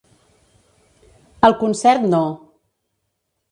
[1.49, 2.25] El Concert no.